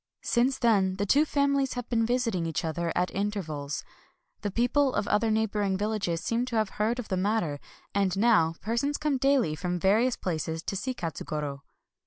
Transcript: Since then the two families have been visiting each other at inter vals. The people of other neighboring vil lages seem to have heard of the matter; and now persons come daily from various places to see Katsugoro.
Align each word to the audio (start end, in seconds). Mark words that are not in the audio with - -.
Since 0.23 0.57
then 0.57 0.95
the 0.95 1.05
two 1.05 1.25
families 1.25 1.73
have 1.73 1.87
been 1.87 2.07
visiting 2.07 2.47
each 2.47 2.65
other 2.65 2.91
at 2.95 3.11
inter 3.11 3.43
vals. 3.43 3.83
The 4.41 4.49
people 4.49 4.95
of 4.95 5.07
other 5.07 5.29
neighboring 5.29 5.77
vil 5.77 5.91
lages 5.91 6.21
seem 6.23 6.43
to 6.47 6.55
have 6.55 6.69
heard 6.81 6.97
of 6.97 7.09
the 7.09 7.17
matter; 7.17 7.59
and 7.93 8.17
now 8.17 8.55
persons 8.61 8.97
come 8.97 9.17
daily 9.17 9.53
from 9.53 9.79
various 9.79 10.15
places 10.15 10.63
to 10.63 10.75
see 10.75 10.95
Katsugoro. 10.95 11.61